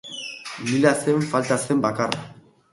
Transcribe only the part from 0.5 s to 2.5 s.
Lila zen falta zen bakarra.